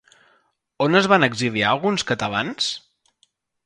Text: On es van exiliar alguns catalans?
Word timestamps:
On 0.85 0.99
es 1.01 1.09
van 1.13 1.27
exiliar 1.29 1.69
alguns 1.75 2.09
catalans? 2.13 2.75